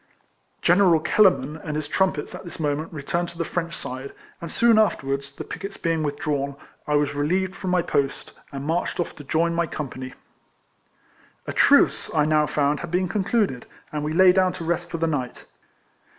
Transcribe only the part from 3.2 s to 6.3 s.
to the French side; and soon afterwards, the picquets being with